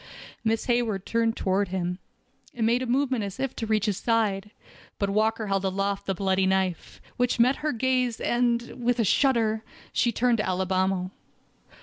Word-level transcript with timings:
Miss 0.43 0.65
Hayward 0.65 1.05
turned 1.05 1.37
toward 1.37 1.67
him, 1.67 1.99
and 2.55 2.65
made 2.65 2.81
a 2.81 2.87
movement 2.87 3.23
as 3.23 3.39
if 3.39 3.55
to 3.57 3.67
reach 3.67 3.85
his 3.85 3.97
side, 3.97 4.49
but 4.97 5.11
Walker 5.11 5.45
held 5.45 5.63
aloft 5.63 6.07
the 6.07 6.15
bloody 6.15 6.47
knife, 6.47 6.99
which 7.17 7.39
met 7.39 7.57
her 7.57 7.71
gaze, 7.71 8.19
and, 8.19 8.83
with 8.83 8.97
a 8.97 9.03
shudder, 9.05 9.63
she 9.93 10.11
turned 10.11 10.39
to 10.39 10.43
Alibamo. 10.43 11.11